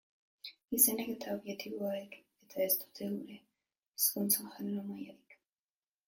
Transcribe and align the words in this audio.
Izenek 0.77 1.09
eta 1.15 1.33
adjektiboek 1.33 2.15
eta 2.45 2.63
ez 2.65 2.71
dute 2.83 3.09
gure 3.11 3.37
hizkuntzan 3.41 4.49
genero 4.55 4.87
markarik. 4.87 5.37